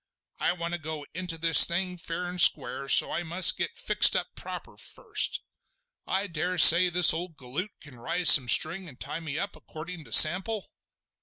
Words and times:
I 0.39 0.53
want 0.53 0.73
to 0.73 0.79
go 0.79 1.05
into 1.13 1.37
this 1.37 1.63
thing 1.65 1.95
fair 1.95 2.25
and 2.25 2.41
square, 2.41 2.89
so 2.89 3.11
I 3.11 3.21
must 3.21 3.55
get 3.55 3.77
fixed 3.77 4.15
up 4.15 4.29
proper 4.33 4.75
first. 4.75 5.43
I 6.07 6.25
dare 6.25 6.57
say 6.57 6.89
this 6.89 7.13
old 7.13 7.37
galoot 7.37 7.69
can 7.81 7.99
rise 7.99 8.31
some 8.31 8.47
string 8.49 8.89
and 8.89 8.99
tie 8.99 9.19
me 9.19 9.37
up 9.37 9.55
accordin' 9.55 10.03
to 10.05 10.11
sample?" 10.11 10.71